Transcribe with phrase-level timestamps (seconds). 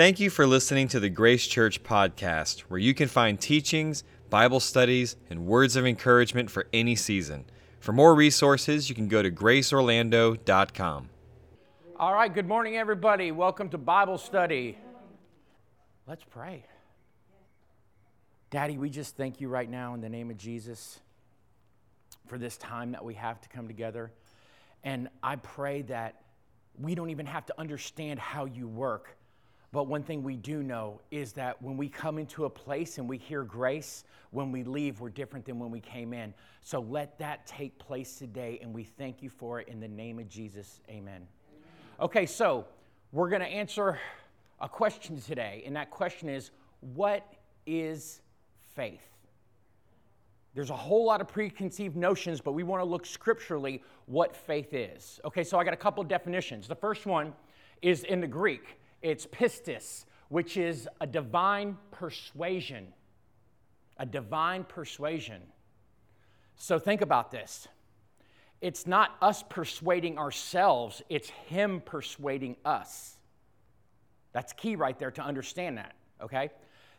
[0.00, 4.58] Thank you for listening to the Grace Church podcast, where you can find teachings, Bible
[4.58, 7.44] studies, and words of encouragement for any season.
[7.80, 11.10] For more resources, you can go to graceorlando.com.
[11.98, 13.30] All right, good morning, everybody.
[13.30, 14.78] Welcome to Bible study.
[16.06, 16.64] Let's pray.
[18.48, 20.98] Daddy, we just thank you right now in the name of Jesus
[22.26, 24.12] for this time that we have to come together.
[24.82, 26.22] And I pray that
[26.78, 29.18] we don't even have to understand how you work
[29.72, 33.08] but one thing we do know is that when we come into a place and
[33.08, 36.34] we hear grace, when we leave, we're different than when we came in.
[36.62, 40.18] So let that take place today, and we thank you for it in the name
[40.18, 40.80] of Jesus.
[40.88, 41.26] Amen.
[42.00, 42.66] Okay, so
[43.12, 43.98] we're going to answer
[44.60, 46.50] a question today, and that question is
[46.80, 47.26] what
[47.64, 48.22] is
[48.74, 49.06] faith?
[50.54, 54.74] There's a whole lot of preconceived notions, but we want to look scripturally what faith
[54.74, 55.20] is.
[55.24, 56.66] Okay, so I got a couple definitions.
[56.66, 57.32] The first one
[57.82, 58.79] is in the Greek.
[59.02, 62.88] It's pistis, which is a divine persuasion.
[63.98, 65.42] A divine persuasion.
[66.56, 67.68] So think about this.
[68.60, 73.16] It's not us persuading ourselves, it's Him persuading us.
[74.32, 76.50] That's key right there to understand that, okay?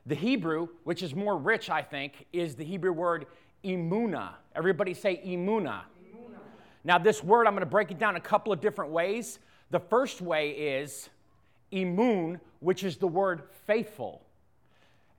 [0.06, 3.28] The Hebrew, which is more rich, I think, is the Hebrew word
[3.64, 4.32] imuna.
[4.56, 5.82] Everybody say imuna.
[6.04, 6.40] imuna.
[6.84, 9.38] Now, this word, I'm going to break it down a couple of different ways.
[9.70, 11.10] The first way is
[11.72, 14.24] imun, which is the word faithful.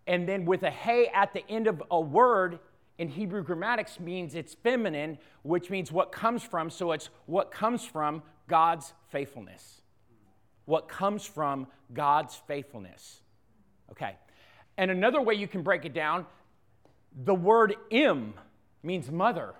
[0.06, 2.59] And then with a hey at the end of a word
[2.98, 6.70] in Hebrew grammatics means it's feminine, which means what comes from.
[6.70, 9.81] So it's what comes from God's faithfulness.
[10.64, 13.20] What comes from God's faithfulness.
[13.91, 14.16] Okay.
[14.77, 16.27] And another way you can break it down,
[17.25, 18.34] the word im
[18.83, 19.55] means mother.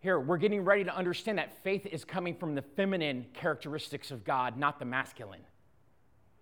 [0.00, 4.24] Here, we're getting ready to understand that faith is coming from the feminine characteristics of
[4.24, 5.40] God, not the masculine.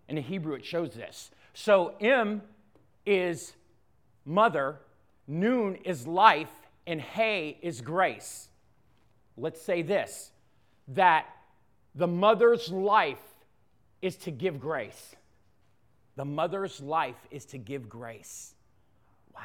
[0.09, 1.31] In the Hebrew, it shows this.
[1.55, 2.43] So M
[3.07, 3.55] is
[4.25, 4.81] mother,
[5.27, 6.51] noon is life,
[6.87, 8.49] and Hay is grace.
[9.37, 10.31] Let's say this
[10.89, 11.27] that
[11.95, 13.23] the mother's life
[14.03, 15.17] is to give grace.
[16.17, 18.55] The mother's life is to give grace.
[19.35, 19.41] Wow.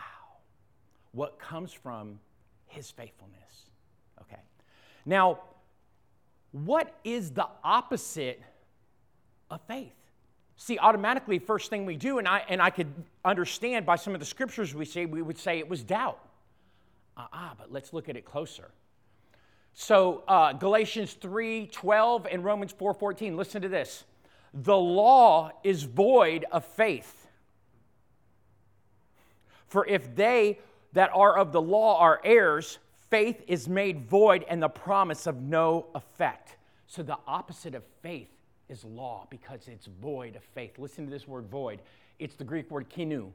[1.14, 2.20] What comes from
[2.70, 3.66] his faithfulness.
[4.22, 4.42] Okay.
[5.06, 5.40] Now,
[6.52, 8.42] what is the opposite
[9.50, 9.94] of faith?
[10.62, 12.92] See, automatically, first thing we do, and I, and I could
[13.24, 16.20] understand by some of the scriptures we say, we would say it was doubt.
[17.16, 18.70] Ah, uh but let's look at it closer.
[19.74, 24.04] So, uh, Galatians 3 12 and Romans 4 14, listen to this.
[24.54, 27.28] The law is void of faith.
[29.68, 30.60] For if they
[30.92, 35.42] that are of the law are heirs, faith is made void and the promise of
[35.42, 36.58] no effect.
[36.86, 38.39] So, the opposite of faith
[38.70, 40.78] is law because it's void of faith.
[40.78, 41.82] Listen to this word void.
[42.20, 43.32] It's the Greek word kinu.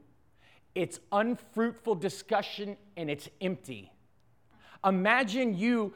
[0.74, 3.92] It's unfruitful discussion and it's empty.
[4.84, 5.94] Imagine you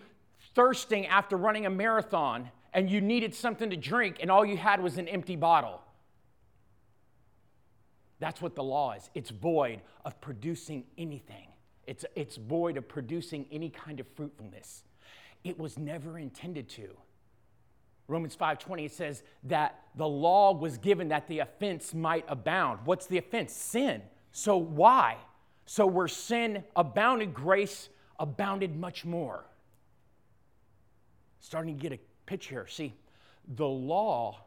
[0.55, 4.83] thirsting after running a marathon and you needed something to drink and all you had
[4.83, 5.81] was an empty bottle.
[8.21, 9.11] That's what the law is.
[9.15, 11.49] It's void of producing anything.
[11.87, 14.85] It's, it's void of producing any kind of fruitfulness.
[15.45, 16.97] It was never intended to.
[18.09, 22.81] Romans 5:20 says that the law was given that the offense might abound.
[22.87, 23.53] What's the offense?
[23.53, 24.03] Sin.
[24.33, 25.19] So why?
[25.67, 29.45] So where sin abounded, grace abounded much more.
[31.41, 32.67] Starting to get a picture here.
[32.67, 32.95] See,
[33.47, 34.41] the law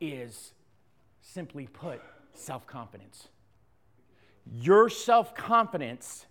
[0.00, 0.52] is
[1.20, 2.00] simply put
[2.34, 3.28] self-confidence.
[4.46, 6.26] Your self-confidence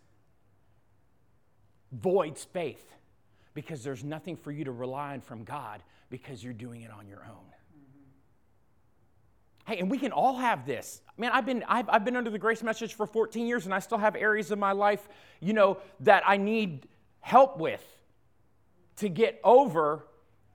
[1.92, 2.94] voids faith
[3.54, 7.08] because there's nothing for you to rely on from God because you're doing it on
[7.08, 7.46] your own.
[9.68, 11.02] Hey, and we can all have this.
[11.16, 13.78] Man, I've been, I've, I've been under the grace message for 14 years, and I
[13.78, 15.08] still have areas of my life,
[15.42, 16.88] you know, that I need
[17.20, 17.86] help with
[18.96, 20.08] to get over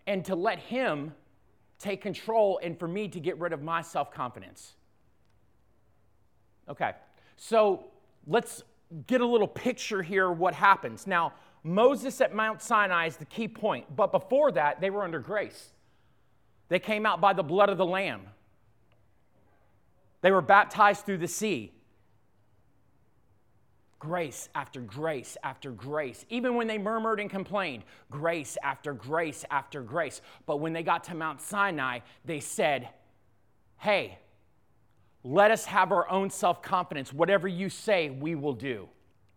[0.09, 1.15] and to let Him
[1.79, 4.75] take control and for me to get rid of my self confidence.
[6.69, 6.93] Okay,
[7.37, 7.85] so
[8.27, 8.65] let's
[9.07, 11.07] get a little picture here what happens.
[11.07, 11.35] Now,
[11.65, 13.97] Moses at Mount Sinai is the key point.
[13.97, 15.71] But before that, they were under grace.
[16.69, 18.23] They came out by the blood of the Lamb.
[20.21, 21.73] They were baptized through the sea.
[23.99, 26.27] Grace after grace after grace.
[26.29, 30.21] Even when they murmured and complained, grace after grace after grace.
[30.45, 32.91] But when they got to Mount Sinai, they said,
[33.79, 34.19] Hey,
[35.23, 37.13] let us have our own self confidence.
[37.13, 38.89] Whatever you say, we will do.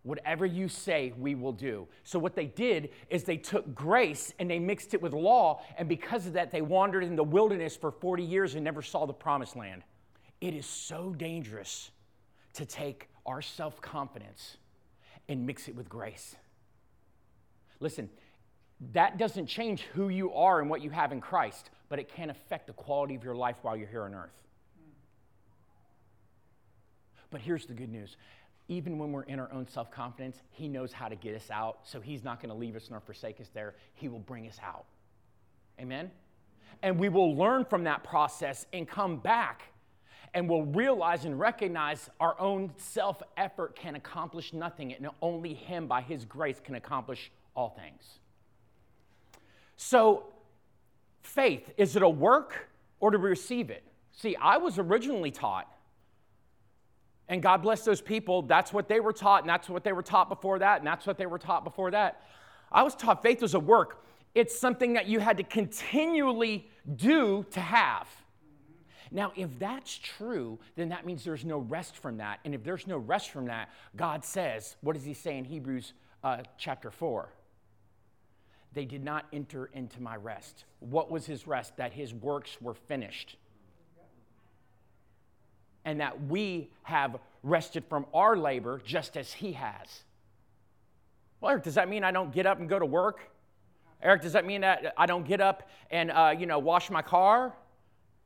[0.07, 1.85] Whatever you say, we will do.
[2.05, 5.89] So, what they did is they took grace and they mixed it with law, and
[5.89, 9.11] because of that, they wandered in the wilderness for 40 years and never saw the
[9.11, 9.83] promised land.
[10.39, 11.91] It is so dangerous
[12.53, 14.55] to take our self confidence
[15.27, 16.37] and mix it with grace.
[17.81, 18.09] Listen,
[18.93, 22.29] that doesn't change who you are and what you have in Christ, but it can
[22.29, 24.31] affect the quality of your life while you're here on earth.
[27.29, 28.15] But here's the good news
[28.67, 31.79] even when we're in our own self confidence, He knows how to get us out.
[31.83, 33.75] So He's not going to leave us nor forsake us there.
[33.93, 34.85] He will bring us out.
[35.79, 36.11] Amen?
[36.83, 39.63] And we will learn from that process and come back
[40.33, 45.87] and we'll realize and recognize our own self effort can accomplish nothing, and only Him
[45.87, 48.19] by His grace can accomplish all things.
[49.77, 50.25] So,
[51.21, 52.69] faith, is it a work
[52.99, 53.83] or to receive it?
[54.11, 55.71] See, I was originally taught
[57.29, 58.41] and God bless those people.
[58.41, 61.05] That's what they were taught, and that's what they were taught before that, and that's
[61.05, 62.23] what they were taught before that.
[62.71, 64.05] I was taught faith was a work.
[64.33, 68.07] It's something that you had to continually do to have.
[69.09, 72.39] Now, if that's true, then that means there's no rest from that.
[72.45, 75.93] And if there's no rest from that, God says, what does He say in Hebrews
[76.23, 77.29] uh, chapter 4?
[78.73, 80.65] They did not enter into my rest.
[80.79, 81.77] What was His rest?
[81.77, 83.37] That His works were finished
[85.87, 90.03] and that we have rested from our labor just as he has.
[91.39, 93.31] Well, Eric, does that mean I don't get up and go to work?
[94.03, 97.01] Eric, does that mean that I don't get up and uh, you know wash my
[97.01, 97.55] car?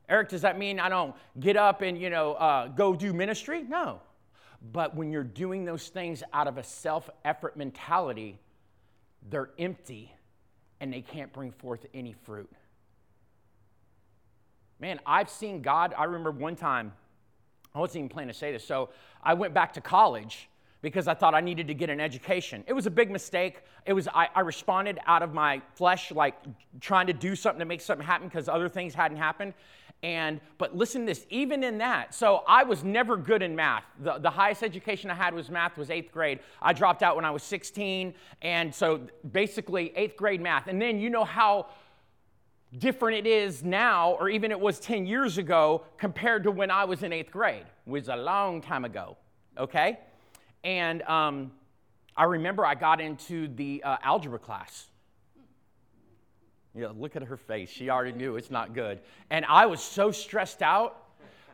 [0.08, 3.62] Eric, does that mean I don't get up and you know uh, go do ministry?
[3.62, 4.00] No.
[4.72, 8.40] But when you're doing those things out of a self-effort mentality,
[9.30, 10.12] they're empty
[10.80, 12.50] and they can't bring forth any fruit.
[14.80, 15.94] Man, I've seen God.
[15.96, 16.92] I remember one time
[17.74, 18.66] I wasn't even planning to say this.
[18.66, 18.90] So
[19.22, 20.48] I went back to college
[20.82, 22.64] because I thought I needed to get an education.
[22.66, 23.62] It was a big mistake.
[23.86, 26.34] It was I, I responded out of my flesh, like
[26.80, 29.54] trying to do something to make something happen because other things hadn't happened.
[30.02, 33.84] And but listen to this, even in that, so I was never good in math.
[34.00, 36.40] The, the highest education I had was math, was eighth grade.
[36.60, 40.66] I dropped out when I was 16, and so basically eighth grade math.
[40.66, 41.68] And then you know how
[42.78, 46.84] different it is now, or even it was 10 years ago, compared to when I
[46.84, 47.64] was in eighth grade.
[47.86, 49.16] It was a long time ago,
[49.58, 49.98] okay?
[50.64, 51.52] And um,
[52.16, 54.86] I remember I got into the uh, algebra class.
[56.74, 57.68] Yeah, look at her face.
[57.68, 59.00] She already knew it's not good.
[59.28, 60.96] And I was so stressed out,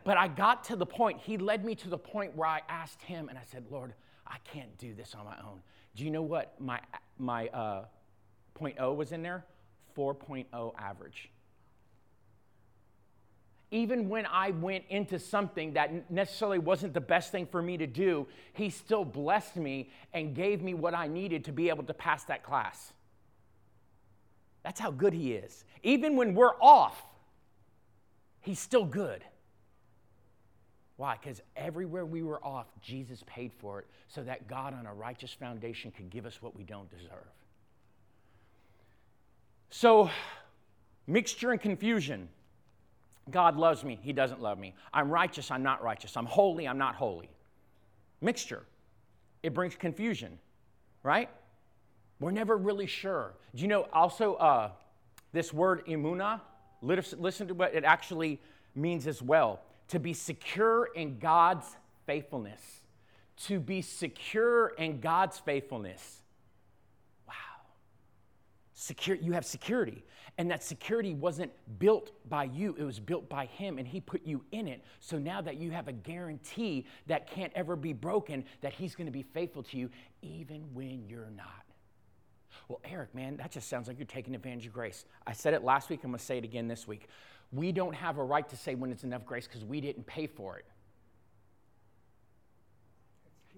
[0.04, 3.02] but I got to the point, he led me to the point where I asked
[3.02, 3.94] him, and I said, Lord,
[4.26, 5.60] I can't do this on my own.
[5.96, 6.78] Do you know what my,
[7.18, 7.84] my uh,
[8.54, 9.44] point O was in there?
[9.98, 11.30] 4.0 average.
[13.70, 17.86] Even when I went into something that necessarily wasn't the best thing for me to
[17.86, 21.92] do, he still blessed me and gave me what I needed to be able to
[21.92, 22.94] pass that class.
[24.62, 25.64] That's how good he is.
[25.82, 27.02] Even when we're off,
[28.40, 29.22] he's still good.
[30.96, 31.16] Why?
[31.20, 35.32] Because everywhere we were off, Jesus paid for it so that God on a righteous
[35.32, 37.32] foundation could give us what we don't deserve.
[39.70, 40.10] So,
[41.06, 42.28] mixture and confusion.
[43.30, 44.74] God loves me, He doesn't love me.
[44.92, 46.16] I'm righteous, I'm not righteous.
[46.16, 47.28] I'm holy, I'm not holy.
[48.20, 48.64] Mixture.
[49.42, 50.38] It brings confusion,
[51.02, 51.28] right?
[52.20, 53.34] We're never really sure.
[53.54, 54.70] Do you know also uh,
[55.32, 56.40] this word imuna?
[56.82, 58.40] Listen to what it actually
[58.74, 61.76] means as well to be secure in God's
[62.06, 62.60] faithfulness.
[63.46, 66.22] To be secure in God's faithfulness
[68.78, 70.04] secure you have security.
[70.38, 74.24] And that security wasn't built by you it was built by him and he put
[74.24, 74.84] you in it.
[75.00, 79.06] So now that you have a guarantee that can't ever be broken that he's going
[79.06, 79.90] to be faithful to you
[80.22, 81.64] even when you're not.
[82.68, 85.04] Well eric man that just sounds like you're taking advantage of grace.
[85.26, 87.08] I said it last week i'm going to say it again this week.
[87.50, 90.28] We don't have a right to say when it's enough grace because we didn't pay
[90.28, 90.66] for it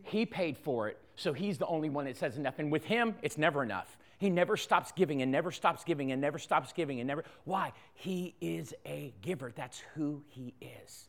[0.02, 3.14] he paid for it so he's the only one that says enough and with him
[3.22, 7.00] it's never enough he never stops giving and never stops giving and never stops giving
[7.00, 7.24] and never.
[7.44, 7.72] Why?
[7.94, 9.50] He is a giver.
[9.50, 11.08] That's who he is.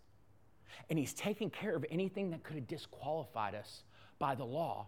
[0.89, 3.83] And he's taken care of anything that could have disqualified us
[4.17, 4.87] by the law.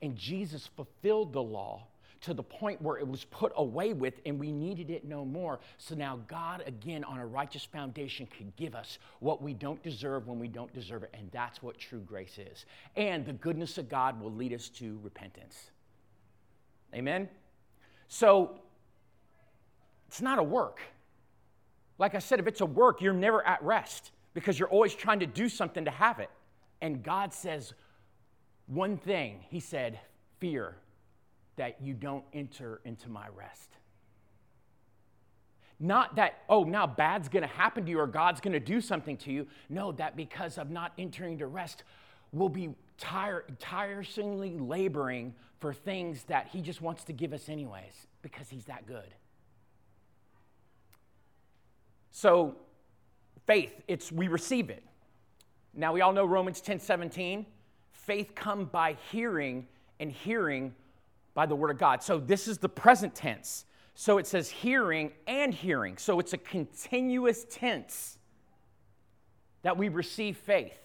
[0.00, 1.88] And Jesus fulfilled the law
[2.24, 5.60] to the point where it was put away with and we needed it no more.
[5.76, 10.26] So now God, again, on a righteous foundation, could give us what we don't deserve
[10.26, 11.10] when we don't deserve it.
[11.12, 12.64] And that's what true grace is.
[12.96, 15.70] And the goodness of God will lead us to repentance.
[16.94, 17.28] Amen?
[18.08, 18.58] So
[20.08, 20.80] it's not a work.
[21.98, 25.20] Like I said, if it's a work, you're never at rest because you're always trying
[25.20, 26.30] to do something to have it.
[26.80, 27.74] And God says
[28.66, 30.00] one thing He said,
[30.40, 30.76] fear
[31.56, 33.70] that you don't enter into my rest.
[35.80, 39.32] Not that, oh, now bad's gonna happen to you or God's gonna do something to
[39.32, 39.46] you.
[39.68, 41.84] No, that because of not entering to rest,
[42.32, 48.06] we'll be tire, tiresomely laboring for things that He just wants to give us, anyways,
[48.22, 49.14] because He's that good.
[52.10, 52.56] So,
[53.46, 54.84] faith, it's we receive it.
[55.74, 57.46] Now we all know Romans 10 17.
[57.92, 59.66] Faith come by hearing,
[59.98, 60.74] and hearing
[61.34, 62.02] by the word of God.
[62.02, 63.66] So this is the present tense.
[63.94, 65.96] So it says hearing and hearing.
[65.98, 68.18] So it's a continuous tense
[69.62, 70.78] that we receive faith.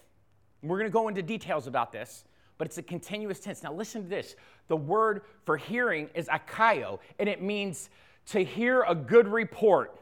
[0.62, 2.26] We're going to go into details about this,
[2.58, 3.64] but it's a continuous tense.
[3.64, 4.36] Now listen to this.
[4.68, 7.90] The word for hearing is akaio, and it means
[8.28, 9.96] to hear a good report.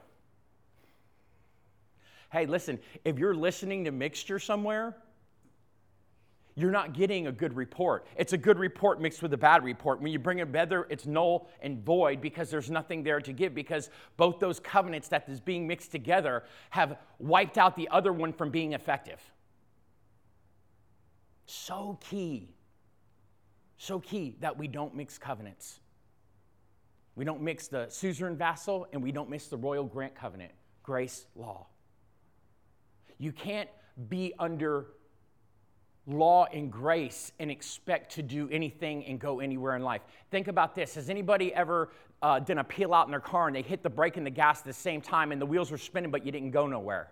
[2.32, 4.98] Hey, listen, if you're listening to mixture somewhere,
[6.58, 8.08] you're not getting a good report.
[8.16, 10.02] It's a good report mixed with a bad report.
[10.02, 13.54] When you bring it together, it's null and void because there's nothing there to give
[13.54, 18.34] because both those covenants that is being mixed together have wiped out the other one
[18.34, 19.22] from being effective.
[21.46, 22.56] So key.
[23.78, 25.80] So key that we don't mix covenants.
[27.16, 31.28] We don't mix the suzerain vassal and we don't mix the royal grant covenant, grace
[31.36, 31.68] law.
[33.20, 33.70] You can't
[34.10, 34.88] be under
[36.08, 40.02] law and grace and expect to do anything and go anywhere in life.
[40.32, 40.96] Think about this.
[40.96, 41.90] Has anybody ever
[42.22, 44.32] uh, done a peel out in their car and they hit the brake and the
[44.32, 47.12] gas at the same time and the wheels were spinning, but you didn't go nowhere?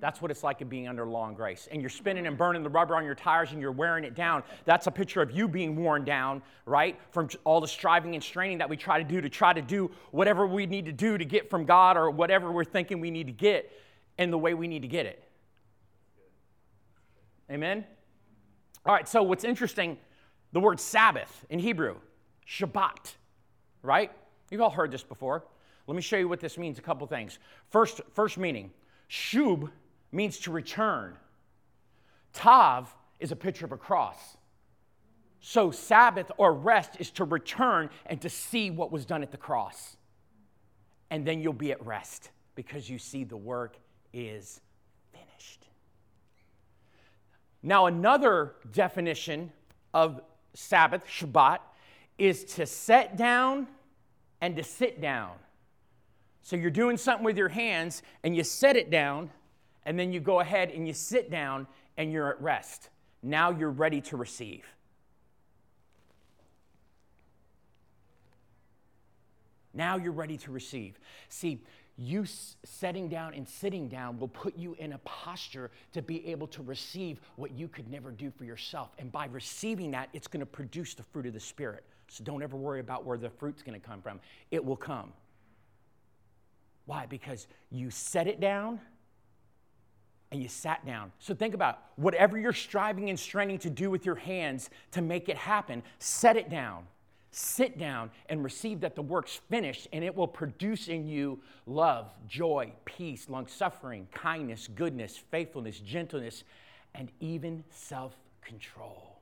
[0.00, 1.68] That's what it's like in being under law and grace.
[1.70, 4.42] And you're spinning and burning the rubber on your tires and you're wearing it down.
[4.64, 6.98] That's a picture of you being worn down, right?
[7.12, 9.92] From all the striving and straining that we try to do to try to do
[10.10, 13.28] whatever we need to do to get from God or whatever we're thinking we need
[13.28, 13.70] to get
[14.18, 15.22] in the way we need to get it.
[17.48, 17.84] Amen?
[18.84, 19.96] All right, so what's interesting,
[20.52, 21.96] the word Sabbath in Hebrew,
[22.48, 23.14] Shabbat,
[23.82, 24.10] right?
[24.50, 25.44] You've all heard this before.
[25.86, 27.38] Let me show you what this means a couple things.
[27.70, 28.72] First, first meaning,
[29.08, 29.70] Shub
[30.10, 31.14] means to return.
[32.32, 34.36] Tav is a picture of a cross.
[35.40, 39.36] So, Sabbath or rest is to return and to see what was done at the
[39.36, 39.96] cross.
[41.10, 43.76] And then you'll be at rest because you see the work
[44.12, 44.60] is
[47.62, 49.52] now, another definition
[49.94, 50.20] of
[50.54, 51.58] Sabbath, Shabbat,
[52.18, 53.68] is to set down
[54.40, 55.32] and to sit down.
[56.42, 59.30] So you're doing something with your hands and you set it down,
[59.86, 61.66] and then you go ahead and you sit down
[61.96, 62.88] and you're at rest.
[63.22, 64.64] Now you're ready to receive.
[69.74, 70.98] Now you're ready to receive.
[71.28, 71.62] See,
[71.96, 72.24] you
[72.64, 76.62] setting down and sitting down will put you in a posture to be able to
[76.62, 78.90] receive what you could never do for yourself.
[78.98, 81.84] And by receiving that, it's going to produce the fruit of the Spirit.
[82.08, 84.20] So don't ever worry about where the fruit's going to come from.
[84.50, 85.12] It will come.
[86.86, 87.06] Why?
[87.06, 88.80] Because you set it down
[90.30, 91.12] and you sat down.
[91.18, 95.28] So think about whatever you're striving and straining to do with your hands to make
[95.28, 96.86] it happen, set it down
[97.32, 102.12] sit down and receive that the work's finished and it will produce in you love,
[102.28, 106.44] joy, peace, long suffering, kindness, goodness, faithfulness, gentleness,
[106.94, 109.18] and even self control.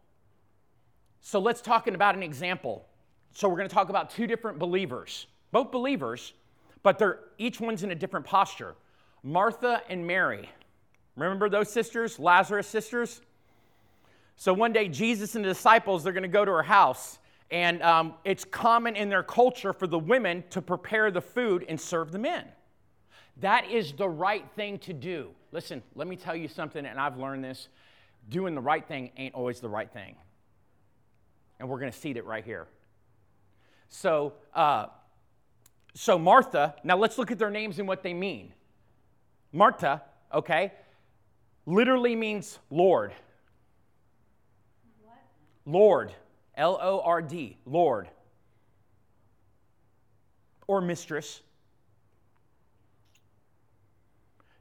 [1.20, 2.84] So let's talk about an example.
[3.32, 6.32] So we're going to talk about two different believers, both believers,
[6.82, 8.74] but they're each one's in a different posture.
[9.22, 10.48] Martha and Mary.
[11.14, 13.20] Remember those sisters, Lazarus sisters?
[14.36, 17.18] So one day Jesus and the disciples they're going to go to her house
[17.50, 21.80] and um, it's common in their culture for the women to prepare the food and
[21.80, 22.44] serve the men.
[23.38, 25.30] That is the right thing to do.
[25.52, 27.68] Listen, let me tell you something, and I've learned this
[28.28, 30.14] doing the right thing ain't always the right thing.
[31.58, 32.68] And we're going to see it right here.
[33.88, 34.86] So, uh,
[35.94, 38.52] so Martha, now let's look at their names and what they mean.
[39.52, 40.02] Martha,
[40.32, 40.72] okay,
[41.66, 43.12] literally means Lord.
[45.02, 45.16] What?
[45.66, 46.12] Lord.
[46.60, 48.10] L O R D, Lord,
[50.66, 51.40] or mistress.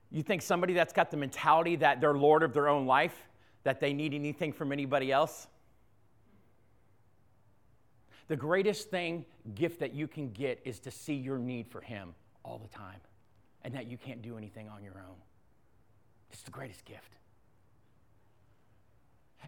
[0.09, 3.27] You think somebody that's got the mentality that they're Lord of their own life,
[3.63, 5.47] that they need anything from anybody else?
[8.29, 12.15] The greatest thing, gift that you can get is to see your need for Him
[12.45, 13.01] all the time
[13.63, 15.17] and that you can't do anything on your own.
[16.31, 17.17] It's the greatest gift.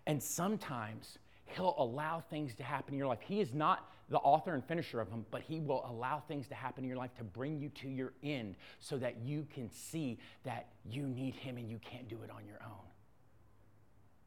[0.06, 1.18] And sometimes
[1.56, 3.20] He'll allow things to happen in your life.
[3.22, 6.56] He is not the author and finisher of them, but He will allow things to
[6.56, 10.18] happen in your life to bring you to your end so that you can see
[10.44, 12.86] that you need Him and you can't do it on your own.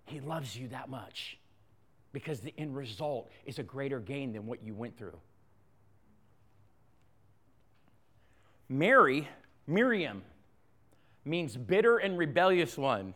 [0.07, 1.39] He loves you that much
[2.13, 5.19] because the end result is a greater gain than what you went through.
[8.69, 9.29] Mary
[9.67, 10.23] Miriam
[11.25, 13.15] means bitter and rebellious one.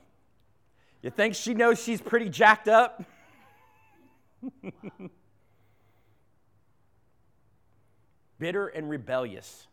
[1.02, 3.04] You think she knows she's pretty jacked up?
[8.38, 9.66] bitter and rebellious.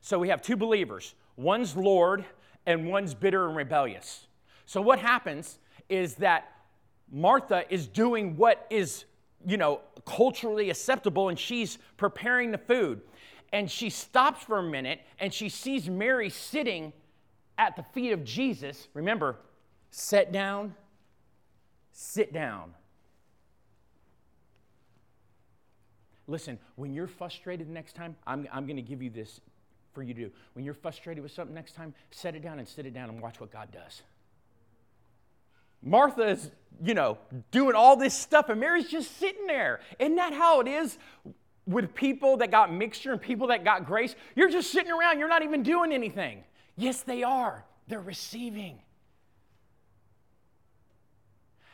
[0.00, 2.24] So we have two believers one's Lord
[2.66, 4.26] and one's bitter and rebellious.
[4.66, 6.52] So what happens is that
[7.10, 9.04] Martha is doing what is,
[9.46, 13.00] you know, culturally acceptable and she's preparing the food.
[13.52, 16.92] And she stops for a minute and she sees Mary sitting
[17.56, 18.88] at the feet of Jesus.
[18.92, 19.36] Remember,
[19.90, 20.74] sit down,
[21.92, 22.74] sit down.
[26.28, 29.40] Listen, when you're frustrated next time, I'm, I'm going to give you this
[29.94, 30.30] for you to do.
[30.52, 33.20] When you're frustrated with something next time, set it down and sit it down and
[33.20, 34.02] watch what God does.
[35.82, 36.50] Martha is,
[36.84, 37.18] you know,
[37.50, 39.80] doing all this stuff, and Mary's just sitting there.
[39.98, 40.98] Isn't that how it is
[41.66, 44.14] with people that got mixture and people that got grace?
[44.34, 46.44] You're just sitting around, you're not even doing anything.
[46.76, 47.64] Yes, they are.
[47.86, 48.80] They're receiving.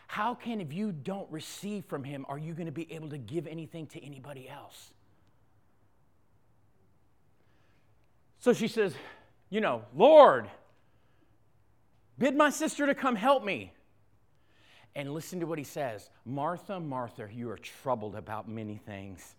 [0.06, 3.18] How can, if you don't receive from Him, are you going to be able to
[3.18, 4.92] give anything to anybody else?
[8.38, 8.94] So she says,
[9.50, 10.50] You know, Lord,
[12.18, 13.73] bid my sister to come help me.
[14.96, 19.34] And listen to what he says Martha, Martha, you are troubled about many things.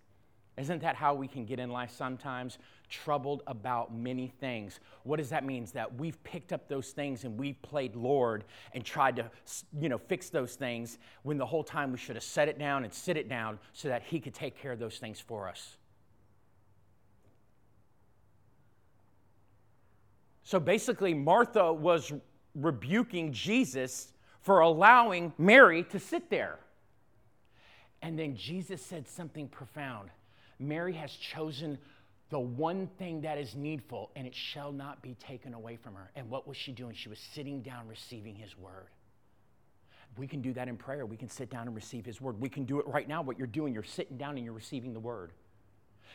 [0.57, 2.59] Isn't that how we can get in life sometimes?
[2.89, 4.79] Troubled about many things.
[5.03, 5.67] What does that mean?
[5.73, 9.29] That we've picked up those things and we've played Lord and tried to,
[9.79, 12.85] you know, fix those things when the whole time we should have set it down
[12.85, 15.77] and sit it down so that He could take care of those things for us.
[20.43, 22.13] So basically, Martha was
[22.53, 26.59] rebuking Jesus for allowing Mary to sit there.
[28.01, 30.11] And then Jesus said something profound.
[30.59, 31.77] Mary has chosen
[32.29, 36.11] the one thing that is needful, and it shall not be taken away from her.
[36.15, 36.95] And what was she doing?
[36.95, 38.87] She was sitting down receiving his word.
[40.17, 41.05] We can do that in prayer.
[41.05, 42.39] We can sit down and receive his word.
[42.39, 43.21] We can do it right now.
[43.21, 45.33] What you're doing, you're sitting down and you're receiving the word.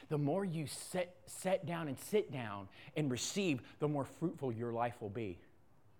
[0.08, 4.72] The more you sit, sit down and sit down and receive, the more fruitful your
[4.72, 5.38] life will be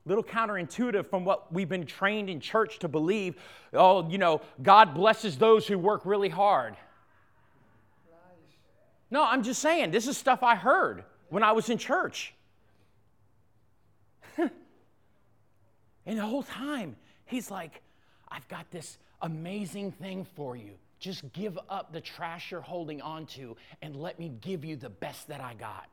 [0.07, 3.37] little counterintuitive from what we've been trained in church to believe
[3.75, 6.75] oh you know god blesses those who work really hard
[9.11, 12.35] no, I'm just saying, this is stuff I heard when I was in church.
[14.39, 14.51] and
[16.07, 17.83] the whole time, he's like,
[18.29, 20.73] I've got this amazing thing for you.
[21.01, 24.91] Just give up the trash you're holding on to and let me give you the
[24.91, 25.89] best that I got.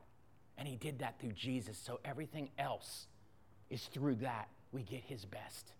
[0.56, 1.78] And he did that through Jesus.
[1.78, 3.06] So everything else
[3.70, 5.72] is through that we get his best.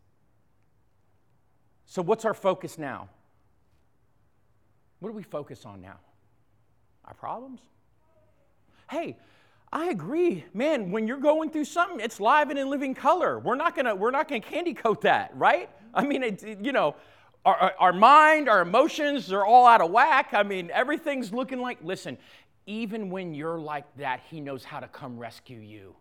[1.86, 3.08] So, what's our focus now?
[5.00, 5.98] What do we focus on now?
[7.04, 7.60] Our problems?
[8.90, 9.16] Hey,
[9.72, 10.90] I agree, man.
[10.90, 13.38] When you're going through something, it's live and in living color.
[13.38, 15.68] We're not gonna we're not gonna candy coat that, right?
[15.92, 16.96] I mean, it, you know,
[17.44, 20.30] our, our mind, our emotions, they're all out of whack.
[20.32, 21.78] I mean, everything's looking like.
[21.82, 22.16] Listen,
[22.66, 25.94] even when you're like that, He knows how to come rescue you.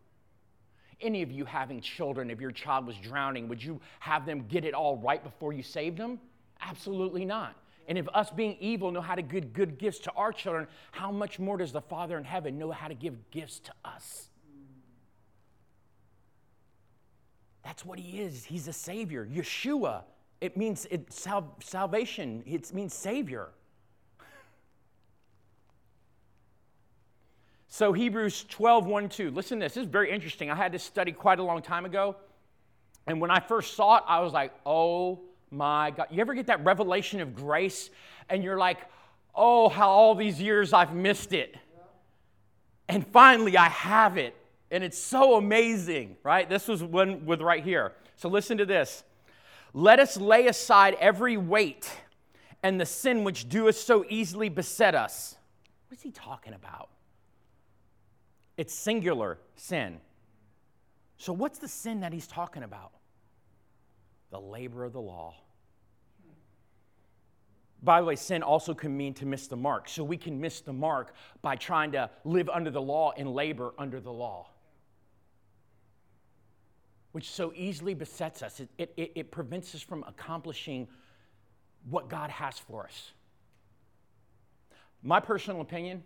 [1.00, 4.66] Any of you having children, if your child was drowning, would you have them get
[4.66, 6.20] it all right before you saved them?
[6.62, 7.56] Absolutely not.
[7.88, 11.12] And if us being evil know how to give good gifts to our children, how
[11.12, 14.28] much more does the Father in heaven know how to give gifts to us?
[17.64, 18.44] That's what he is.
[18.44, 19.26] He's a savior.
[19.26, 20.04] Yeshua,
[20.42, 23.50] it means it, sal- salvation, it means savior.
[27.70, 29.32] So Hebrews 12, 1, 2.
[29.32, 29.76] Listen to this.
[29.76, 30.50] This is very interesting.
[30.50, 32.16] I had this study quite a long time ago.
[33.06, 36.08] And when I first saw it, I was like, oh my God.
[36.12, 37.90] You ever get that revelation of grace
[38.30, 38.80] and you're like,
[39.34, 41.56] oh, how all these years I've missed it.
[42.90, 44.36] And finally I have it.
[44.72, 46.50] And it's so amazing, right?
[46.50, 47.94] This was one with right here.
[48.18, 49.04] So listen to this.
[49.74, 51.90] Let us lay aside every weight
[52.64, 55.38] and the sin which doeth so easily beset us.
[55.88, 56.90] What is he talking about?
[58.58, 60.00] It's singular sin.
[61.18, 62.92] So, what's the sin that he's talking about?
[64.30, 65.36] The labor of the law.
[67.84, 69.88] By the way, sin also can mean to miss the mark.
[69.88, 73.74] So we can miss the mark by trying to live under the law and labor
[73.78, 74.50] under the law,
[77.12, 78.60] which so easily besets us.
[78.60, 80.88] It, it, it prevents us from accomplishing
[81.90, 83.12] what God has for us.
[85.04, 86.04] My personal opinion,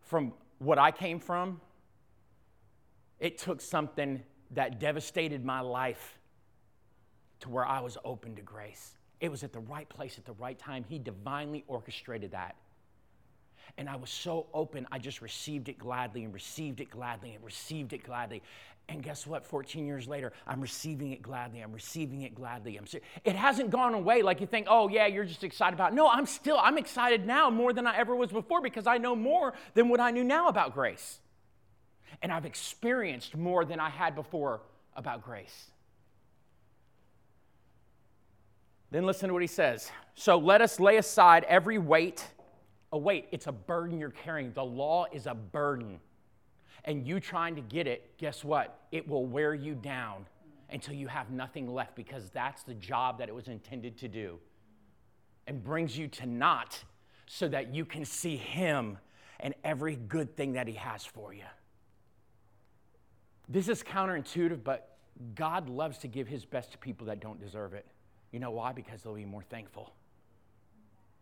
[0.00, 1.60] from what I came from,
[3.18, 4.22] it took something
[4.52, 6.17] that devastated my life
[7.40, 8.96] to where I was open to grace.
[9.20, 10.84] It was at the right place at the right time.
[10.88, 12.56] He divinely orchestrated that.
[13.76, 17.44] And I was so open, I just received it gladly and received it gladly and
[17.44, 18.42] received it gladly.
[18.88, 19.44] And guess what?
[19.44, 21.60] 14 years later, I'm receiving it gladly.
[21.60, 22.78] I'm receiving it gladly.
[22.78, 22.86] I'm,
[23.22, 25.94] it hasn't gone away like you think, oh, yeah, you're just excited about it.
[25.94, 29.14] No, I'm still, I'm excited now more than I ever was before because I know
[29.14, 31.18] more than what I knew now about grace.
[32.22, 34.62] And I've experienced more than I had before
[34.96, 35.70] about grace.
[38.90, 39.90] Then listen to what he says.
[40.14, 42.26] So let us lay aside every weight.
[42.90, 44.52] Oh, a weight, it's a burden you're carrying.
[44.52, 46.00] The law is a burden
[46.88, 48.80] and you trying to get it, guess what?
[48.92, 50.26] It will wear you down
[50.70, 54.38] until you have nothing left because that's the job that it was intended to do.
[55.46, 56.82] And brings you to naught
[57.26, 58.98] so that you can see Him
[59.40, 61.44] and every good thing that He has for you.
[63.48, 64.96] This is counterintuitive, but
[65.34, 67.86] God loves to give His best to people that don't deserve it.
[68.32, 68.72] You know why?
[68.72, 69.92] Because they'll be more thankful.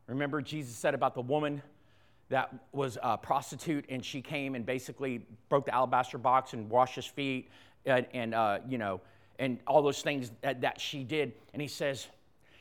[0.06, 1.62] Remember, Jesus said about the woman
[2.28, 6.96] that was a prostitute, and she came and basically broke the alabaster box and washed
[6.96, 7.48] his feet,
[7.84, 9.00] and, and uh, you know,
[9.38, 11.32] and all those things that, that she did.
[11.52, 12.08] And he says,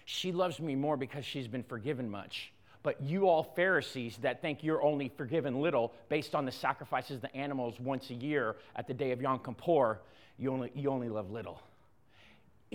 [0.05, 2.51] She loves me more because she's been forgiven much.
[2.83, 7.21] But you all Pharisees that think you're only forgiven little based on the sacrifices of
[7.21, 10.01] the animals once a year at the day of Yom Kippur,
[10.37, 11.59] you only, you only love little.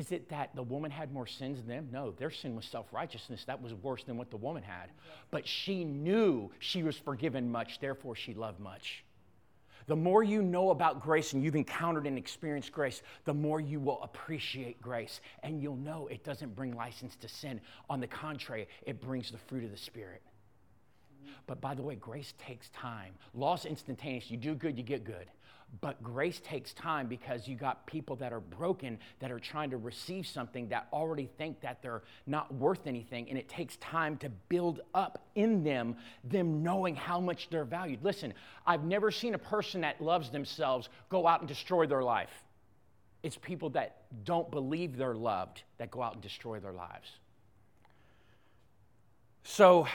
[0.00, 1.88] Is it that the woman had more sins than them?
[1.92, 3.44] No, their sin was self righteousness.
[3.44, 4.88] That was worse than what the woman had.
[5.30, 9.04] But she knew she was forgiven much, therefore she loved much.
[9.88, 13.78] The more you know about grace and you've encountered and experienced grace, the more you
[13.78, 15.20] will appreciate grace.
[15.42, 17.60] And you'll know it doesn't bring license to sin.
[17.90, 20.22] On the contrary, it brings the fruit of the Spirit.
[21.46, 23.12] But by the way, grace takes time.
[23.34, 24.30] Law's instantaneous.
[24.30, 25.26] You do good, you get good.
[25.80, 29.76] But grace takes time because you got people that are broken that are trying to
[29.76, 33.28] receive something that already think that they're not worth anything.
[33.28, 38.02] And it takes time to build up in them, them knowing how much they're valued.
[38.02, 38.34] Listen,
[38.66, 42.42] I've never seen a person that loves themselves go out and destroy their life.
[43.22, 47.10] It's people that don't believe they're loved that go out and destroy their lives.
[49.44, 49.86] So,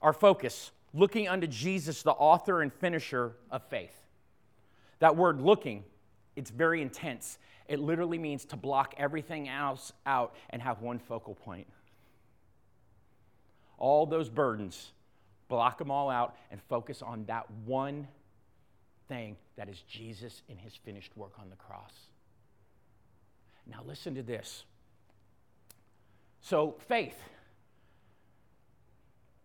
[0.00, 4.05] our focus looking unto Jesus, the author and finisher of faith.
[4.98, 5.84] That word looking,
[6.36, 7.38] it's very intense.
[7.68, 11.66] It literally means to block everything else out and have one focal point.
[13.78, 14.92] All those burdens,
[15.48, 18.08] block them all out and focus on that one
[19.08, 21.92] thing that is Jesus in his finished work on the cross.
[23.66, 24.64] Now, listen to this.
[26.40, 27.16] So, faith.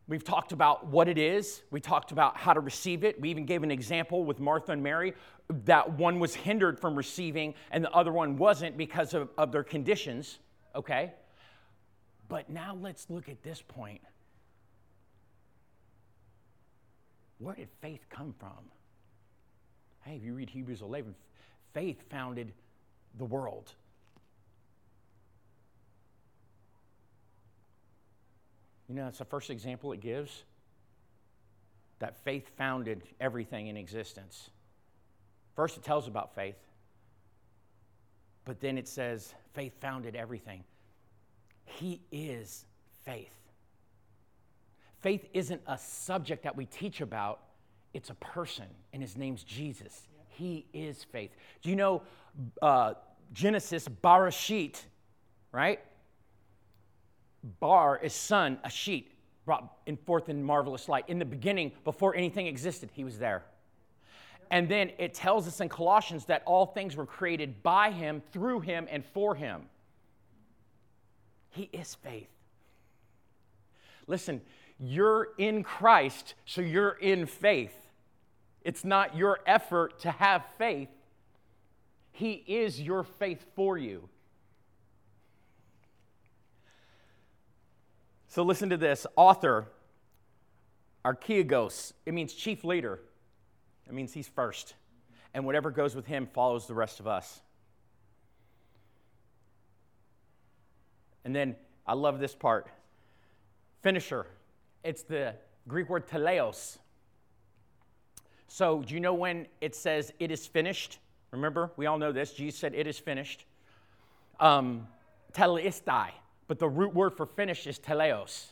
[0.07, 1.61] We've talked about what it is.
[1.71, 3.19] We talked about how to receive it.
[3.19, 5.13] We even gave an example with Martha and Mary
[5.51, 9.63] that one was hindered from receiving and the other one wasn't because of, of their
[9.63, 10.39] conditions,
[10.75, 11.13] okay?
[12.27, 14.01] But now let's look at this point.
[17.39, 18.69] Where did faith come from?
[20.01, 21.15] Hey, if you read Hebrews 11,
[21.73, 22.53] faith founded
[23.17, 23.71] the world.
[28.87, 30.43] You know, it's the first example it gives
[31.99, 34.49] that faith founded everything in existence.
[35.55, 36.55] First, it tells about faith,
[38.45, 40.63] but then it says faith founded everything.
[41.65, 42.65] He is
[43.05, 43.33] faith.
[45.01, 47.41] Faith isn't a subject that we teach about,
[47.93, 50.07] it's a person, and his name's Jesus.
[50.29, 51.31] He is faith.
[51.61, 52.03] Do you know
[52.61, 52.93] uh,
[53.33, 54.81] Genesis, Barashit,
[55.51, 55.79] right?
[57.59, 59.11] Bar is son, a sheet
[59.45, 61.05] brought in forth in marvelous light.
[61.07, 63.43] In the beginning, before anything existed, he was there.
[64.51, 68.59] And then it tells us in Colossians that all things were created by him, through
[68.59, 69.63] him, and for him.
[71.49, 72.27] He is faith.
[74.07, 74.41] Listen,
[74.77, 77.73] you're in Christ, so you're in faith.
[78.61, 80.89] It's not your effort to have faith,
[82.11, 84.09] He is your faith for you.
[88.27, 89.67] So listen to this author,
[91.03, 92.99] archaeagos, it means chief leader.
[93.91, 94.75] It means he's first.
[95.34, 97.41] And whatever goes with him follows the rest of us.
[101.25, 102.67] And then I love this part
[103.84, 104.27] finisher.
[104.86, 105.36] It's the
[105.67, 106.77] Greek word teleos.
[108.47, 110.99] So, do you know when it says it is finished?
[111.32, 112.34] Remember, we all know this.
[112.34, 113.45] Jesus said it is finished.
[114.39, 114.88] Um,
[115.34, 116.12] telestai
[116.47, 118.47] but the root word for finish is teleos.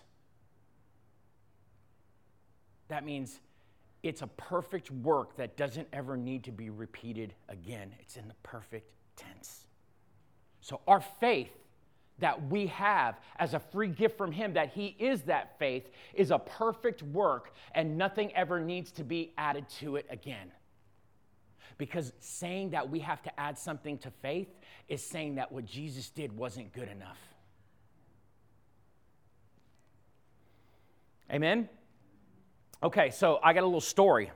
[2.88, 3.42] That means
[4.02, 7.94] it's a perfect work that doesn't ever need to be repeated again.
[8.00, 9.66] It's in the perfect tense.
[10.62, 11.52] So our faith
[12.20, 16.32] that we have as a free gift from Him, that He is that faith, is
[16.32, 20.52] a perfect work and nothing ever needs to be added to it again.
[21.78, 24.50] Because saying that we have to add something to faith
[24.90, 27.20] is saying that what Jesus did wasn't good enough.
[31.32, 31.70] Amen?
[32.82, 34.32] Okay, so I got a little story.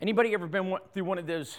[0.00, 1.56] Anybody ever been through one of those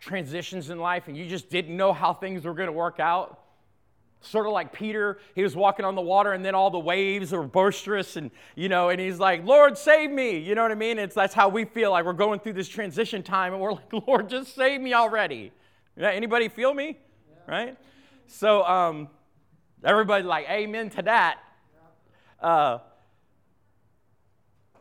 [0.00, 3.40] transitions in life and you just didn't know how things were going to work out?
[4.22, 7.30] Sort of like Peter, he was walking on the water and then all the waves
[7.30, 10.38] were boisterous and, you know, and he's like, Lord, save me.
[10.38, 10.98] You know what I mean?
[10.98, 13.92] It's, that's how we feel like we're going through this transition time and we're like,
[14.08, 15.52] Lord, just save me already.
[15.96, 16.98] Anybody feel me?
[17.28, 17.54] Yeah.
[17.54, 17.76] Right?
[18.26, 19.08] So, um,
[19.84, 21.38] everybody like, amen to that.
[22.40, 22.78] Uh,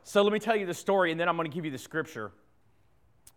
[0.08, 1.80] so let me tell you the story and then I'm going to give you the
[1.80, 2.32] scripture.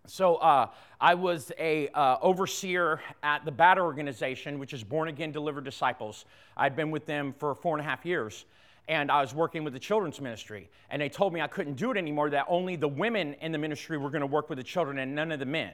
[0.07, 0.69] So uh,
[1.01, 6.27] I was a uh, overseer at the BADD organization, which is Born Again Delivered Disciples.
[6.59, 8.45] I'd been with them for four and a half years,
[8.87, 10.69] and I was working with the children's ministry.
[10.91, 13.59] And they told me I couldn't do it anymore; that only the women in the
[13.59, 15.73] ministry were going to work with the children, and none of the men.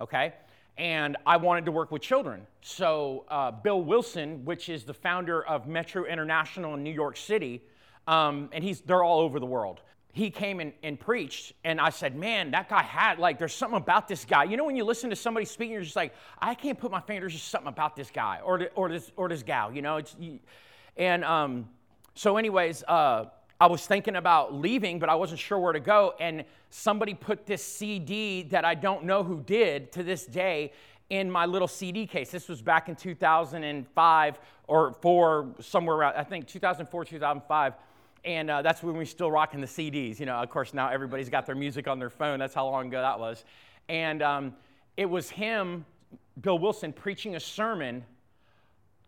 [0.00, 0.32] Okay.
[0.78, 2.46] And I wanted to work with children.
[2.62, 7.62] So, uh, Bill Wilson, which is the founder of Metro International in New York City,
[8.06, 9.82] um, and he's, they're all over the world
[10.14, 13.76] he came and, and preached, and I said, Man, that guy had, like, there's something
[13.76, 14.44] about this guy.
[14.44, 17.00] You know, when you listen to somebody speaking, you're just like, I can't put my
[17.00, 19.96] finger, there's just something about this guy or, or, this, or this gal, you know?
[19.96, 20.14] It's,
[20.96, 21.68] and um,
[22.14, 23.24] so, anyways, uh,
[23.60, 26.14] I was thinking about leaving, but I wasn't sure where to go.
[26.20, 30.72] And somebody put this CD that I don't know who did to this day
[31.10, 32.30] in my little CD case.
[32.30, 37.74] This was back in 2005 or four, somewhere around, I think 2004, 2005
[38.24, 40.18] and uh, that's when we still rocking the CDs.
[40.18, 42.38] You know, of course, now everybody's got their music on their phone.
[42.38, 43.44] That's how long ago that was.
[43.88, 44.54] And um,
[44.96, 45.84] it was him,
[46.40, 48.04] Bill Wilson, preaching a sermon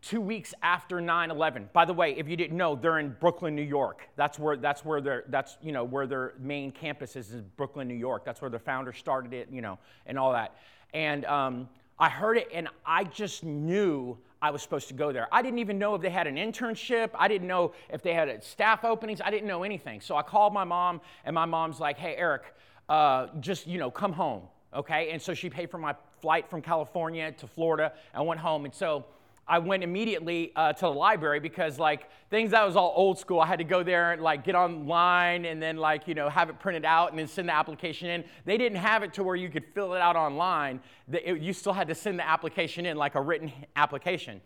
[0.03, 3.63] two weeks after 9-11 by the way if you didn't know they're in brooklyn new
[3.63, 7.45] york that's where that's where their that's you know where their main campus is in
[7.57, 10.55] brooklyn new york that's where the founder started it you know and all that
[10.93, 15.29] and um, i heard it and i just knew I was supposed to go there.
[15.33, 17.11] I didn't even know if they had an internship.
[17.15, 19.21] I didn't know if they had staff openings.
[19.25, 20.01] I didn't know anything.
[20.01, 22.55] So I called my mom, and my mom's like, hey, Eric,
[22.89, 24.43] uh, just, you know, come home,
[24.75, 25.11] okay?
[25.11, 27.93] And so she paid for my flight from California to Florida.
[28.15, 28.65] I went home.
[28.65, 29.07] And so
[29.49, 33.41] I went immediately uh, to the library because like things that was all old school.
[33.41, 36.51] I had to go there and like get online and then like you know have
[36.51, 38.25] it printed out and then send the application in.
[38.45, 40.81] They didn't have it to where you could fill it out online.
[41.13, 44.41] It, you still had to send the application in like a written application,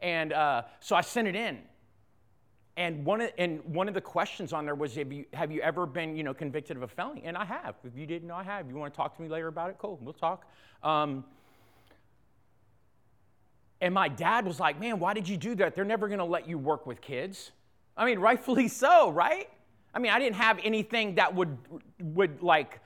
[0.00, 1.58] and uh, so I sent it in.
[2.78, 5.62] And one of, and one of the questions on there was, have you, have you
[5.62, 7.22] ever been, you know, convicted of a felony?
[7.24, 7.76] And I have.
[7.84, 8.68] If you didn't know, I have.
[8.68, 9.76] You want to talk to me later about it?
[9.78, 10.44] Cool, we'll talk.
[10.82, 11.24] Um,
[13.80, 15.74] and my dad was like, Man, why did you do that?
[15.74, 17.52] They're never going to let you work with kids.
[17.96, 19.48] I mean, rightfully so, right?
[19.94, 21.56] I mean, I didn't have anything that would,
[22.00, 22.80] would like,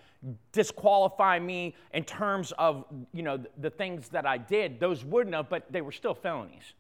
[0.52, 4.80] disqualify me in terms of you know the things that I did.
[4.80, 6.74] Those wouldn't have, but they were still felonies.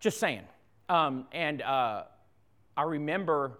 [0.00, 0.42] Just saying.
[0.88, 2.04] Um, and uh,
[2.76, 3.58] I remember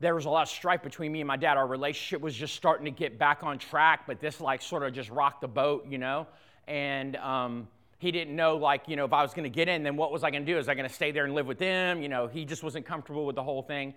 [0.00, 1.56] there was a lot of strife between me and my dad.
[1.56, 4.92] Our relationship was just starting to get back on track, but this like sort of
[4.92, 6.26] just rocked the boat, you know.
[6.66, 7.68] And um,
[8.04, 10.12] he didn't know, like, you know, if I was going to get in, then what
[10.12, 10.56] was I going to do?
[10.58, 12.02] Was I going to stay there and live with them?
[12.02, 13.94] You know, he just wasn't comfortable with the whole thing.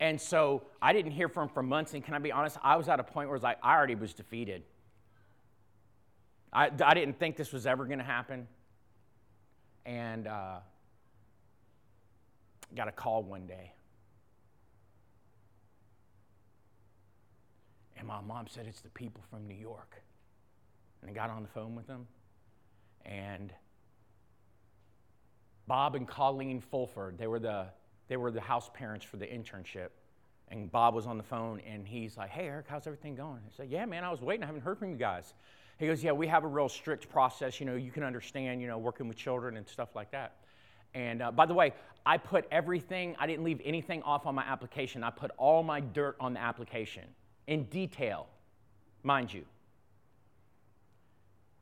[0.00, 1.92] And so I didn't hear from him for months.
[1.92, 2.56] And can I be honest?
[2.62, 4.62] I was at a point where it was like, I already was defeated.
[6.54, 8.48] I, I didn't think this was ever going to happen.
[9.84, 10.60] And uh,
[12.74, 13.74] got a call one day.
[17.98, 20.00] And my mom said, It's the people from New York.
[21.02, 22.06] And I got on the phone with them
[23.04, 23.52] and
[25.66, 27.66] Bob and Colleen Fulford, they were the,
[28.08, 29.90] they were the house parents for the internship.
[30.48, 33.40] And Bob was on the phone and he's like, Hey, Eric, how's everything going?
[33.46, 34.42] I said, Yeah, man, I was waiting.
[34.42, 35.34] I haven't heard from you guys.
[35.78, 37.60] He goes, Yeah, we have a real strict process.
[37.60, 40.38] You know, you can understand, you know, working with children and stuff like that.
[40.92, 41.72] And uh, by the way,
[42.04, 45.04] I put everything, I didn't leave anything off on my application.
[45.04, 47.04] I put all my dirt on the application
[47.46, 48.26] in detail,
[49.02, 49.44] mind you.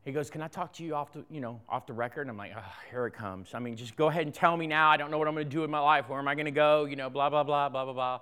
[0.04, 2.22] He goes, Can I talk to you off the, you know, off the record?
[2.22, 3.50] And I'm like, oh, here it comes.
[3.54, 4.90] I mean, just go ahead and tell me now.
[4.90, 6.08] I don't know what I'm going to do in my life.
[6.08, 6.84] Where am I going to go?
[6.84, 8.20] You know, blah, blah, blah, blah, blah, blah.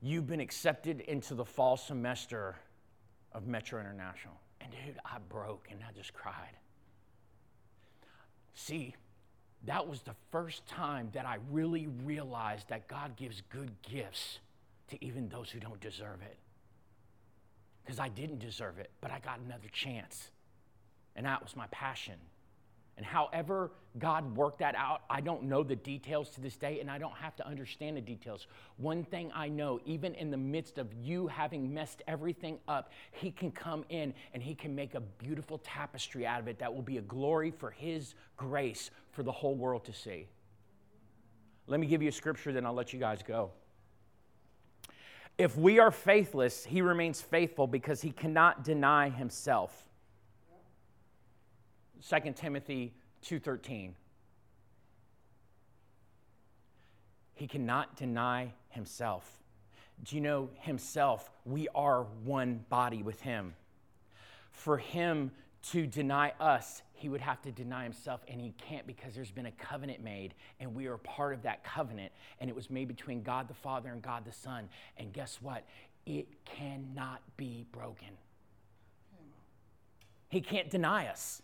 [0.00, 2.56] You've been accepted into the fall semester
[3.32, 4.34] of Metro International.
[4.60, 6.56] And dude, I broke and I just cried.
[8.54, 8.94] See,
[9.64, 14.38] that was the first time that I really realized that God gives good gifts
[14.88, 16.36] to even those who don't deserve it
[17.88, 20.30] because I didn't deserve it, but I got another chance.
[21.16, 22.16] And that was my passion.
[22.98, 26.90] And however God worked that out, I don't know the details to this day, and
[26.90, 28.46] I don't have to understand the details.
[28.76, 33.30] One thing I know, even in the midst of you having messed everything up, He
[33.30, 36.82] can come in and He can make a beautiful tapestry out of it that will
[36.82, 40.26] be a glory for His grace for the whole world to see.
[41.66, 43.50] Let me give you a scripture, then I'll let you guys go.
[45.38, 49.88] If we are faithless, He remains faithful because He cannot deny Himself.
[52.02, 53.94] 2 Timothy 2:13.
[57.34, 59.40] He cannot deny himself.
[60.02, 61.30] Do you know himself?
[61.44, 63.54] We are one body with him.
[64.50, 69.14] For him to deny us, he would have to deny himself, and he can't because
[69.14, 72.70] there's been a covenant made, and we are part of that covenant, and it was
[72.70, 74.68] made between God the Father and God the Son.
[74.96, 75.64] And guess what?
[76.06, 78.08] It cannot be broken.
[80.28, 81.42] He can't deny us.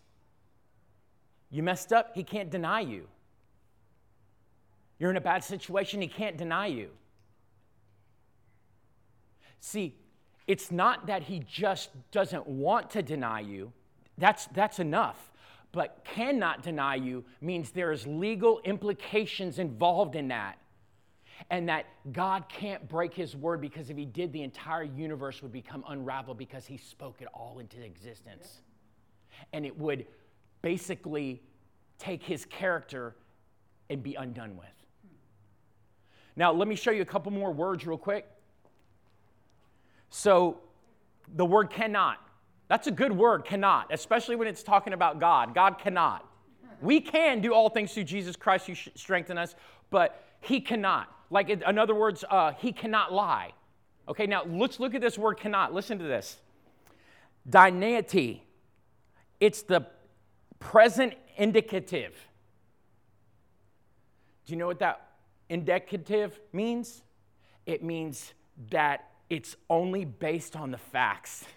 [1.50, 3.07] You messed up, he can't deny you.
[4.98, 6.90] You're in a bad situation, he can't deny you.
[9.61, 9.94] See,
[10.46, 13.72] it's not that he just doesn't want to deny you,
[14.18, 15.31] that's, that's enough.
[15.72, 20.59] But cannot deny you means there's legal implications involved in that.
[21.50, 25.50] And that God can't break his word because if he did, the entire universe would
[25.50, 28.61] become unraveled because he spoke it all into existence.
[29.53, 30.07] And it would
[30.62, 31.42] basically
[31.98, 33.16] take his character
[33.90, 34.68] and be undone with.
[36.37, 38.27] Now, let me show you a couple more words real quick.
[40.11, 40.61] So,
[41.35, 42.18] the word cannot.
[42.68, 45.55] That's a good word, cannot, especially when it's talking about God.
[45.55, 46.27] God cannot.
[46.81, 49.55] We can do all things through Jesus Christ who strengthen us,
[49.90, 51.14] but he cannot.
[51.31, 53.53] Like, in other words, uh, he cannot lie.
[54.09, 55.72] Okay, now let's look at this word cannot.
[55.72, 56.38] Listen to this.
[57.48, 58.44] Dineity.
[59.40, 59.87] It's the
[60.61, 62.14] present indicative.
[64.46, 65.09] Do you know what that
[65.48, 67.03] indicative means?
[67.66, 68.35] It means
[68.70, 71.44] that it's only based on the facts.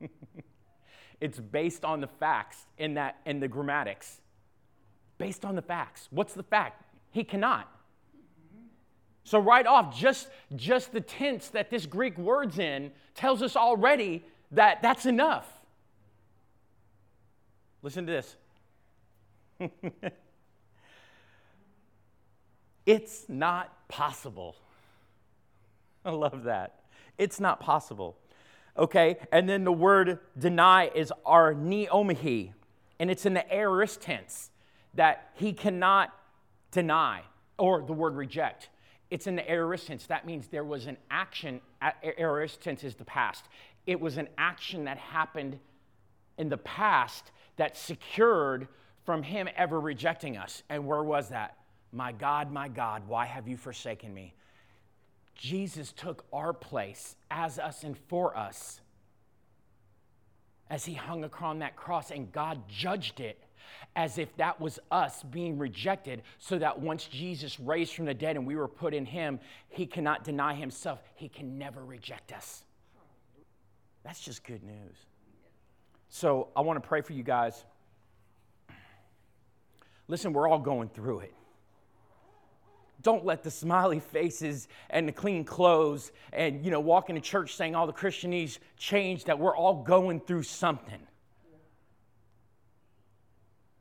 [1.20, 4.20] it's based on the facts in that in the grammatics.
[5.18, 6.08] Based on the facts.
[6.10, 6.82] What's the fact?
[7.10, 7.68] He cannot.
[9.24, 14.24] So right off, just, just the tense that this Greek word's in tells us already
[14.52, 15.46] that that's enough.
[17.82, 18.36] Listen to this.
[22.86, 24.56] it's not possible.
[26.04, 26.80] I love that.
[27.18, 28.16] It's not possible.
[28.80, 32.52] Okay, and then the word deny is arneomai,
[32.98, 34.50] and it's in the aorist tense
[34.94, 36.14] that he cannot
[36.70, 37.20] deny,
[37.58, 38.70] or the word reject.
[39.10, 40.06] It's in the aorist tense.
[40.06, 41.60] That means there was an action,
[42.02, 43.44] aorist tense is the past.
[43.86, 45.58] It was an action that happened
[46.38, 48.66] in the past that secured
[49.04, 50.62] from him ever rejecting us.
[50.70, 51.58] And where was that?
[51.92, 54.32] My God, my God, why have you forsaken me?
[55.40, 58.82] Jesus took our place as us and for us
[60.68, 63.42] as he hung upon that cross, and God judged it
[63.96, 68.36] as if that was us being rejected, so that once Jesus raised from the dead
[68.36, 71.00] and we were put in him, he cannot deny himself.
[71.14, 72.62] He can never reject us.
[74.04, 74.96] That's just good news.
[76.10, 77.64] So I want to pray for you guys.
[80.06, 81.34] Listen, we're all going through it.
[83.02, 87.56] Don't let the smiley faces and the clean clothes and you know walking to church
[87.56, 91.00] saying all the Christianese change that we're all going through something.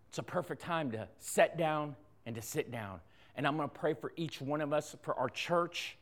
[0.10, 3.00] It's a perfect time to set down and to sit down.
[3.36, 5.98] And I'm going to pray for each one of us, for our church,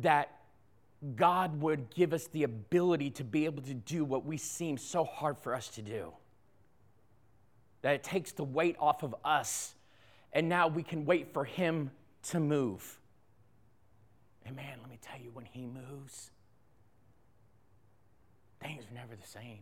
[0.00, 0.30] that
[1.16, 5.04] God would give us the ability to be able to do what we seem so
[5.04, 6.12] hard for us to do.
[7.82, 9.74] That it takes the weight off of us,
[10.34, 11.90] and now we can wait for Him
[12.24, 12.98] to move.
[14.44, 16.30] And man, let me tell you, when He moves,
[18.60, 19.60] things are never the same.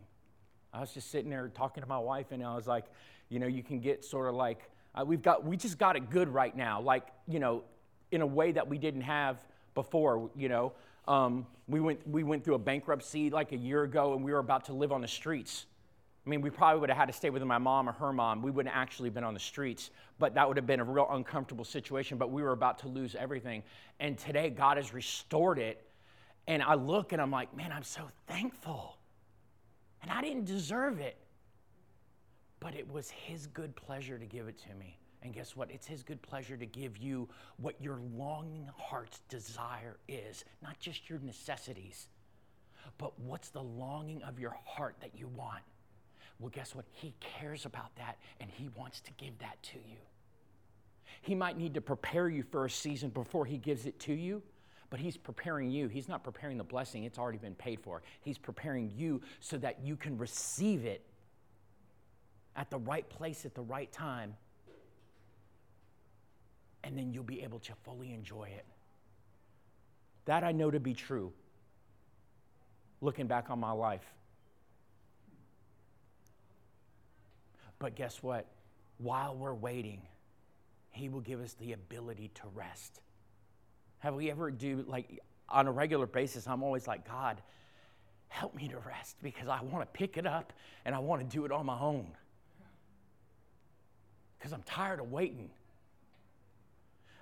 [0.73, 2.85] I was just sitting there talking to my wife, and I was like,
[3.29, 6.09] you know, you can get sort of like, uh, we've got, we just got it
[6.09, 7.63] good right now, like, you know,
[8.11, 9.37] in a way that we didn't have
[9.75, 10.73] before, you know.
[11.07, 14.39] Um, we, went, we went through a bankruptcy like a year ago and we were
[14.39, 15.65] about to live on the streets.
[16.25, 18.41] I mean, we probably would have had to stay with my mom or her mom.
[18.41, 21.65] We wouldn't actually been on the streets, but that would have been a real uncomfortable
[21.65, 22.17] situation.
[22.17, 23.61] But we were about to lose everything.
[23.99, 25.85] And today, God has restored it.
[26.47, 28.97] And I look and I'm like, man, I'm so thankful.
[30.01, 31.17] And I didn't deserve it.
[32.61, 34.97] But it was His good pleasure to give it to me.
[35.23, 35.71] And guess what?
[35.71, 41.09] It's His good pleasure to give you what your longing heart's desire is, not just
[41.09, 42.07] your necessities,
[42.97, 45.63] but what's the longing of your heart that you want.
[46.43, 46.83] Well, guess what?
[46.91, 49.95] He cares about that and He wants to give that to you.
[51.21, 54.43] He might need to prepare you for a season before He gives it to you,
[54.89, 55.87] but He's preparing you.
[55.87, 58.01] He's not preparing the blessing, it's already been paid for.
[58.19, 61.05] He's preparing you so that you can receive it
[62.57, 64.35] at the right place at the right time,
[66.83, 68.65] and then you'll be able to fully enjoy it.
[70.25, 71.31] That I know to be true,
[72.99, 74.03] looking back on my life.
[77.83, 78.45] But guess what?
[78.97, 80.03] While we're waiting,
[80.91, 83.01] He will give us the ability to rest.
[83.99, 85.19] Have we ever do like
[85.49, 86.47] on a regular basis?
[86.47, 87.41] I'm always like, God,
[88.29, 90.53] help me to rest because I want to pick it up
[90.85, 92.07] and I want to do it on my own.
[94.39, 95.49] Because I'm tired of waiting.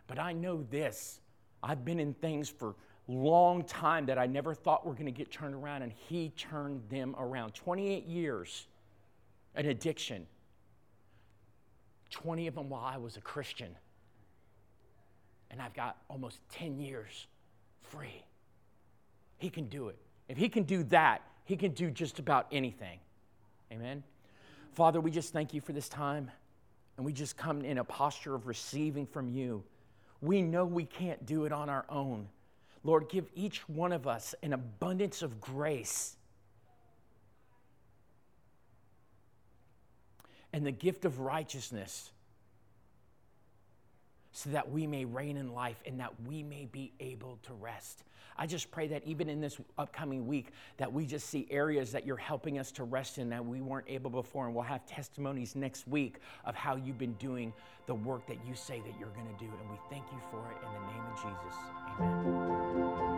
[0.06, 1.22] But I know this
[1.64, 2.76] I've been in things for
[3.08, 6.88] long time that I never thought were going to get turned around, and He turned
[6.88, 7.56] them around.
[7.56, 8.68] 28 years,
[9.56, 10.28] an addiction.
[12.12, 13.76] 20 of them while I was a Christian.
[15.50, 17.28] And I've got almost 10 years
[17.82, 18.24] free.
[19.38, 19.98] He can do it.
[20.30, 23.00] If He can do that, He can do just about anything.
[23.72, 24.04] Amen.
[24.74, 26.32] Father, we just thank you for this time.
[26.98, 29.64] And we just come in a posture of receiving from you.
[30.22, 32.28] We know we can't do it on our own.
[32.84, 36.18] Lord, give each one of us an abundance of grace
[40.54, 42.12] and the gift of righteousness
[44.32, 48.04] so that we may reign in life and that we may be able to rest.
[48.38, 52.06] I just pray that even in this upcoming week that we just see areas that
[52.06, 55.56] you're helping us to rest in that we weren't able before and we'll have testimonies
[55.56, 57.54] next week of how you've been doing
[57.88, 60.50] the work that you say that you're going to do and we thank you for
[60.50, 61.60] it in the name of Jesus.
[62.00, 63.11] Amen.